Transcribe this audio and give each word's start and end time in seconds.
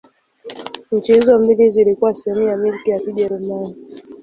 Nchi 0.91 1.13
hizo 1.17 1.39
mbili 1.39 1.69
zilikuwa 1.69 2.15
sehemu 2.15 2.47
ya 2.47 2.57
Milki 2.57 2.89
ya 2.89 2.99
Kijerumani. 2.99 3.75